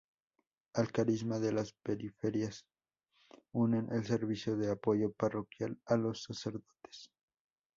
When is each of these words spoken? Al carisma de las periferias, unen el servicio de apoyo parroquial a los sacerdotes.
Al 0.73 0.91
carisma 0.91 1.37
de 1.37 1.51
las 1.51 1.73
periferias, 1.73 2.65
unen 3.51 3.93
el 3.93 4.03
servicio 4.03 4.57
de 4.57 4.71
apoyo 4.71 5.11
parroquial 5.11 5.77
a 5.85 5.95
los 5.95 6.23
sacerdotes. 6.23 7.11